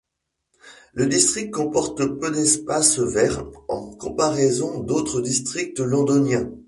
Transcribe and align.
Le 0.95 1.05
district 1.05 1.51
comporte 1.51 1.99
peu 2.19 2.31
d'espaces 2.31 2.97
verts 2.97 3.45
en 3.67 3.91
comparaison 3.95 4.79
d'autres 4.79 5.21
districts 5.21 5.79
londoniens. 5.79 6.49